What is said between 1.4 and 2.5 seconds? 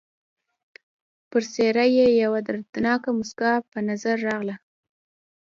څېره یې یوه